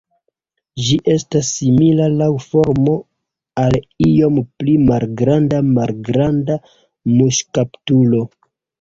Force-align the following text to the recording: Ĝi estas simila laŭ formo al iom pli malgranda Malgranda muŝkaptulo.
Ĝi 0.85 0.95
estas 1.15 1.51
simila 1.57 2.07
laŭ 2.13 2.29
formo 2.47 2.97
al 3.67 3.79
iom 4.09 4.43
pli 4.49 4.77
malgranda 4.89 5.63
Malgranda 5.71 6.61
muŝkaptulo. 7.17 8.29